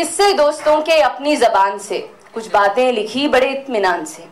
किससे 0.00 0.32
दोस्तों 0.32 0.82
के 0.82 1.00
अपनी 1.00 1.36
जबान 1.36 1.78
से, 1.78 1.98
कुछ 2.34 2.50
बातें 2.50 2.92
लिखी 2.92 3.28
बड़े 3.28 3.50
इतमान 3.50 4.04
से। 4.04 4.24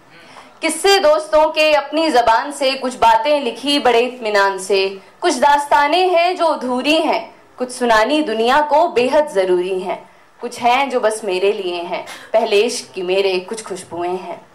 किससे 0.63 0.99
दोस्तों 0.99 1.51
के 1.51 1.73
अपनी 1.73 2.11
जबान 2.11 2.53
से, 2.53 2.75
कुछ 2.75 2.95
बातें 2.95 3.41
लिखी 3.41 3.79
बड़े 3.79 4.01
इतमान 4.01 4.59
से। 4.59 5.01
कुछ 5.21 5.35
दास्तानें 5.35 6.09
हैं 6.09 6.37
जो 6.37 6.47
अधूरी 6.47 6.95
हैं, 6.95 7.35
कुछ 7.59 7.71
सुनानी 7.71 8.23
दुनिया 8.23 8.61
को 8.61 8.89
बेहद 8.89 9.29
ज़रूरी 9.29 9.81
हैं। 9.81 10.11
कुछ 10.41 10.59
हैं 10.59 10.91
जो 10.91 11.01
बस 11.01 11.25
मेरे 11.25 11.53
लिए 11.53 11.83
हैं, 11.83 12.07
पहले 12.33 12.61
इश्क 12.61 12.95
की 12.95 13.03
मेरे 13.03 13.41
कुछ 13.41 13.65
खुशबुएँ 13.65 14.17
हैं। 14.17 14.47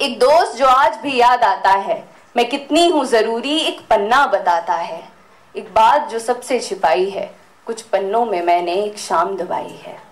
एक 0.00 0.18
दोस्त 0.18 0.56
जो 0.56 0.66
आज 0.66 0.96
भी 0.96 1.16
याद 1.16 1.44
आता 1.44 1.70
है, 1.70 2.08
मैं 2.36 2.48
कितनी 2.48 2.88
हूँ 2.88 3.04
ज़रूरी 3.04 3.58
एक 3.58 3.80
पन्ना 3.80 4.26
बताता 4.26 4.74
है। 4.74 5.08
एक 5.56 5.74
बात 5.74 6.08
जो 6.08 6.18
सबसे 6.18 6.60
छिपाई 6.60 7.10
है, 7.10 7.34
कुछ 7.66 7.82
पन्नों 7.82 8.26
में 8.26 8.42
मैंने 8.42 8.74
एक 8.74 8.98
शाम 8.98 9.36
दबाई 9.36 9.80
है। 9.82 10.07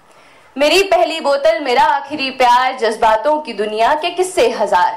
मेरी 0.57 0.83
पहली 0.83 1.19
बोतल 1.21 1.59
मेरा 1.61 1.83
आखिरी 1.85 2.31
प्यार 2.31 2.77
जज्बातों 2.79 3.39
की 3.41 3.53
दुनिया 3.53 3.93
के 3.95 4.11
किस्से 4.11 4.49
हज़ार। 4.51 4.95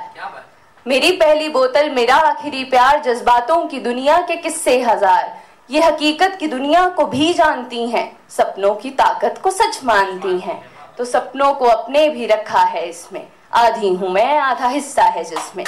मेरी 0.86 1.12
पहली 1.12 1.50
बोतल 1.50 1.90
मेरा 1.90 2.16
आखिरी 2.18 2.64
प्यार 2.64 3.02
जज्बातों 3.04 3.58
की 3.68 3.80
दुनिया 3.80 4.18
के 4.22 4.36
किस्से 4.36 4.80
हज़ार। 4.82 5.34
ये 5.70 5.82
हकीकत 5.82 6.38
की 6.40 6.48
दुनिया 6.48 6.88
को 6.90 7.06
भी 7.06 7.34
जानती 7.34 7.86
हैं 7.90 8.06
सपनों 8.30 8.74
की 8.76 8.90
ताकत 8.92 9.40
को 9.44 9.52
सच 9.52 9.80
मानती 9.84 10.38
हैं। 10.40 10.62
तो 10.98 11.06
सपनों 11.06 11.54
को 11.54 11.66
अपने 11.66 12.08
भी 12.10 12.26
रखा 12.26 12.62
है 12.66 12.88
इसमें। 12.90 13.28
आधी 13.56 13.94
हूँ 13.96 14.12
मैं 14.12 14.38
आधा 14.40 14.68
हिस्सा 14.68 15.04
है 15.06 15.24
जिसमें। 15.24 15.64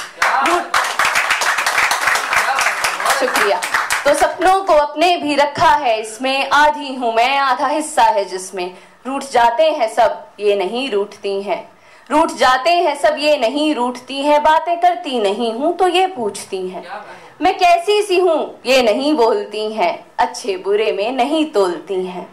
शुक्रिया। 3.20 3.60
तो 4.06 4.14
सपनों 4.14 4.62
को 4.62 4.74
अपने 4.76 5.16
भी 5.18 5.36
रखा 5.36 5.74
है 5.76 6.00
इसमें। 6.00 6.50
आधी 6.52 6.96
हूँ 6.96 7.14
मैं 7.16 7.38
आधा 7.40 7.68
हिस्सा 7.68 8.04
है 8.06 8.26
जिसमें। 8.26 8.74
रूठ 9.06 9.24
जाते 9.32 9.64
हैं 9.64 9.88
सब 9.88 10.26
ये 10.40 10.56
नहीं 10.56 10.90
रूठती 10.92 11.42
हैं। 11.42 11.64
रूठ 12.10 12.32
जाते 12.32 12.70
हैं 12.70 12.96
सब 13.00 13.16
ये 13.20 13.38
नहीं 13.38 13.74
रूठती 13.76 14.22
हैं। 14.22 14.42
बातें 14.44 14.80
करती 14.80 15.20
नहीं 15.20 15.52
हूँ 15.54 15.76
तो 15.78 15.88
ये 15.88 16.06
पूछती 16.08 16.68
हैं। 16.68 16.84
मैं 17.42 17.58
कैसी 17.58 18.02
सी 18.02 18.20
हूँ 18.20 18.60
ये 18.66 18.82
नहीं 18.82 19.14
बोलती 19.14 19.72
हैं। 19.74 19.94
अच्छे 20.20 20.58
बुरे 20.58 20.92
में 20.92 21.12
नहीं 21.12 21.46
तोलती 21.52 22.06
हैं। 22.06 22.28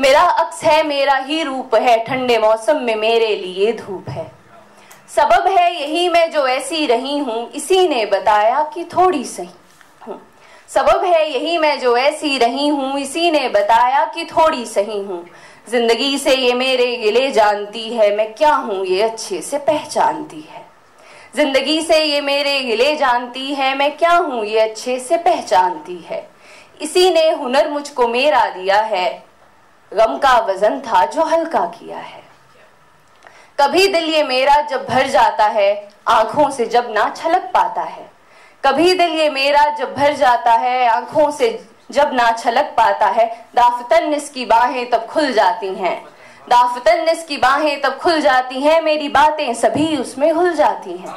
मेरा 0.00 0.22
अक्स 0.22 0.62
है 0.64 0.82
मेरा 0.86 1.16
ही 1.16 1.42
रूप 1.42 1.74
है 1.74 1.96
ठंडे 2.04 2.38
मौसम 2.38 2.76
में 2.76 2.94
मेरे 2.96 3.34
लिए 3.36 3.72
धूप 3.72 4.08
है। 4.08 4.30
सबब 5.08 5.46
है 5.48 5.72
यही 5.74 6.08
मैं 6.08 6.30
जो 6.30 6.46
ऐसी 6.46 6.86
रही 6.86 7.18
हूँ 7.18 7.50
इसी 7.50 7.86
ने 7.88 8.04
बताया 8.06 8.62
कि 8.74 8.84
थोड़ी 8.84 9.24
सही 9.24 9.48
हूँ। 10.06 10.20
सबब 10.70 11.04
है, 11.04 11.30
यही 11.30 11.58
मैं 11.58 11.78
जो 11.80 11.96
ऐसी 11.96 12.38
रही 12.38 12.68
हूँ, 12.68 12.98
इसी 12.98 13.30
ने 13.30 13.48
बताया 13.48 14.04
कि 14.04 14.24
थोड़ी 14.24 14.64
सही 14.66 14.98
हूँ। 14.98 15.24
ज़िंदगी 15.68 16.18
से 16.18 16.34
ये 16.34 16.52
मेरे 16.54 16.96
गिले 16.96 17.30
जानती 17.30 17.88
है, 17.90 18.14
मैं 18.16 18.32
क्या 18.34 18.52
हूँ 18.54 18.84
ये 18.86 19.02
अच्छे 19.02 19.40
से 19.42 19.58
पहचानती 19.58 20.40
है। 20.40 20.64
ज़िंदगी 21.36 21.80
से 21.82 22.02
ये 22.04 22.20
मेरे 22.20 22.58
गिले 22.60 22.94
जानती 22.96 23.54
है, 23.54 23.76
मैं 23.76 23.96
क्या 23.96 24.12
हूँ 24.12 24.44
ये 24.44 24.60
अच्छे 24.60 24.98
से 24.98 25.16
पहचानती 25.18 25.96
है। 26.06 26.26
इसी 26.80 27.10
ने 27.10 27.30
हुनर 27.30 27.68
मुझको 27.70 28.08
मेरा 28.08 28.44
दिया 28.50 28.80
है, 28.82 29.24
गम 29.92 30.16
का 30.18 30.38
वज़न 30.46 30.80
था 30.80 31.04
जो 31.06 31.24
हल्का 31.24 31.64
किया 31.70 31.98
है। 31.98 32.22
कभी 33.58 33.86
दिल 33.88 34.04
ये 34.04 34.22
मेरा 34.22 34.60
जब 34.60 34.86
भर 34.86 35.08
जाता 35.08 35.44
है, 35.46 35.88
आँखों 36.08 36.50
से 36.50 36.66
जब 36.66 36.92
ना 36.92 37.08
छलक 37.16 37.50
पाता 37.54 37.82
है। 37.82 38.12
कभी 38.66 38.94
दिल 38.94 39.10
ये 39.10 39.30
मेरा 39.30 39.70
जब 39.70 39.94
भर 39.94 40.12
जाता 40.12 40.52
है, 40.52 40.88
आँखों 40.88 41.30
से 41.30 41.66
जब 41.90 42.10
ना 42.12 42.30
छलक 42.32 42.64
पाता 42.64 43.06
है। 43.06 43.26
दाफतन 43.54 44.14
इसकी 44.14 44.44
बाहें 44.44 44.90
तब 44.90 45.06
खुल 45.06 45.32
जाती 45.32 45.68
हैं। 45.74 46.04
दाफतन 46.48 47.08
इसकी 47.08 47.36
बाहें 47.36 47.80
तब 47.80 47.98
खुल 47.98 48.20
जाती 48.20 48.60
हैं, 48.60 48.80
मेरी 48.82 49.08
बातें 49.08 49.54
सभी 49.54 49.96
उसमें 49.96 50.34
घुल 50.34 50.54
जाती 50.54 50.90
हैं। 50.90 51.12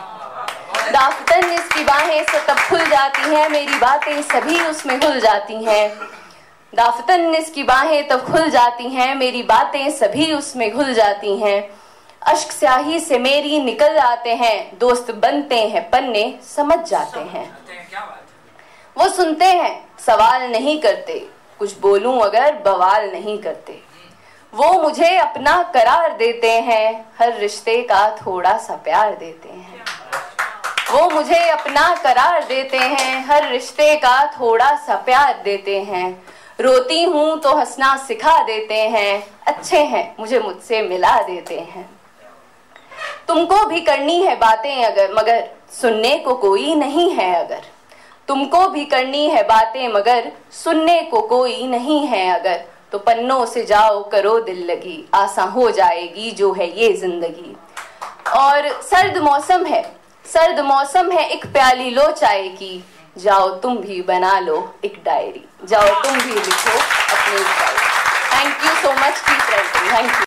दाफतन 0.92 1.52
इसकी 1.52 1.84
बाहें 1.84 2.24
से 2.24 2.38
तब 2.48 2.60
खुल 2.60 2.86
जाती 2.86 3.36
हैं, 3.36 3.50
मेरी 3.50 3.80
बातें 3.80 4.22
सभी 4.22 4.60
उसमें 4.62 5.00
घुल 5.00 5.20
जाती 5.20 5.64
हैं। 5.64 5.90
दाफतन 6.76 7.36
इसकी 7.36 7.64
बाहें 7.64 8.08
तब 8.08 8.26
खुल 8.32 8.50
जाती 8.50 8.90
हैं, 8.90 9.16
मेरी 9.16 9.44
बातें 9.44 9.92
सभी 9.92 10.34
उसमें 10.34 10.72
घुल 10.72 10.94
जाती 10.94 11.38
हैं। 11.38 11.70
अश्क 12.28 12.52
स्याही 12.52 13.00
से 13.00 13.18
मेरी 13.20 13.60
निकल 13.64 13.98
आते 13.98 14.34
हैं 14.36 14.78
दोस्त 14.80 15.12
बनते 15.16 15.60
हैं 15.68 15.90
पन्ने 15.90 16.24
समझ 16.44 16.78
जाते 16.90 17.20
हैं। 17.20 17.46
वो 18.96 19.08
सुनते 19.10 19.46
हैं 19.46 19.74
सवाल 20.00 20.50
नहीं 20.52 20.80
करते 20.82 21.20
कुछ 21.60 21.78
बोलूँ 21.80 22.20
अगर 22.22 22.54
बवाल 22.66 23.10
नहीं 23.12 23.38
करते। 23.38 23.80
वो 24.54 24.72
मुझे 24.82 25.16
अपना 25.18 25.62
करार 25.74 26.18
देते 26.18 26.52
हैं 26.62 27.06
हर 27.20 27.38
रिश्ते 27.38 27.82
का 27.82 28.10
थोड़ा 28.18 28.58
सा 28.58 28.76
प्यार 28.76 29.16
देते 29.16 29.50
हैं। 29.50 29.84
वो 30.92 31.10
मुझे 31.10 31.48
अपना 31.50 31.94
करार 32.04 32.44
देते 32.44 32.78
हैं 32.78 33.26
हर 33.26 33.50
रिश्ते 33.50 33.96
का 33.96 34.26
थोड़ा 34.32 34.76
सा 34.78 34.96
प्यार 35.06 35.42
देते 35.44 35.82
हैं। 35.82 36.08
रोती 36.62 37.04
हूँ 37.04 37.40
तो 37.40 37.58
हंसना 37.58 37.96
सिखा 37.98 38.42
देते 38.44 38.88
हैं 38.90 39.24
अच्छे 39.48 39.84
हैं 39.86 40.16
मुझे 40.20 40.40
मुझसे 40.40 40.82
मिला 40.82 41.22
देते 41.22 41.60
हैं। 41.60 41.90
तुमको 43.28 43.66
भी 43.66 43.80
करनी 43.82 44.22
है 44.24 44.36
बातें 44.36 44.84
अगर, 44.86 45.14
मगर 45.14 45.44
सुनने 45.72 46.18
को 46.18 46.34
कोई 46.36 46.76
नहीं 46.76 47.10
है 47.12 47.34
अगर। 47.36 47.62
तुमको 48.28 48.68
भी 48.70 48.86
करनी 48.86 49.26
है 49.30 49.44
बातें, 49.44 49.88
मगर 49.88 50.32
सुनने 50.54 51.02
को 51.02 51.22
कोई 51.28 51.68
नहीं 51.68 52.06
है 52.08 52.28
अगर। 52.32 52.64
तो 52.92 52.98
पन्नों 53.00 53.46
से 53.46 53.64
जाओ, 53.66 54.02
करो 54.04 54.40
दिल 54.40 54.64
लगी, 54.66 55.04
आसा 55.14 55.44
हो 55.46 55.70
जाएगी 55.72 56.32
जो 56.32 56.52
है 56.54 56.70
ये 56.80 56.92
ज़िंदगी। 56.94 57.56
और 58.38 58.70
सर्द 58.84 59.18
मौसम 59.24 59.66
है, 59.66 59.82
सर्द 60.26 60.60
मौसम 60.66 61.12
है, 61.12 61.28
एक 61.30 61.46
प्याली 61.46 61.90
लो 61.90 62.12
चाय 62.12 62.48
की 62.52 62.84
जाओ 63.18 63.50
तुम 63.58 63.78
भी 63.78 64.02
बना 64.04 64.40
लो 64.40 64.58
एक 64.86 65.02
डायरी, 65.06 65.44
जाओ 65.66 66.02
तुम 66.04 66.14
भी 66.14 66.34
लिखो 66.34 66.78
अपनी 66.78 67.40
diary. 67.40 67.86
Thank 68.30 68.64
you 68.64 68.76
so 68.82 68.94
much 68.94 69.24
writing 69.30 69.92
thank 69.92 70.16
you 70.16 70.27